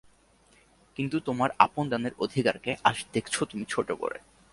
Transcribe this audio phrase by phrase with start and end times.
[0.95, 4.19] কিন্তু তোমার আপন দানের অধিকারকে আজ দেখছ তুমি ছোটো করে।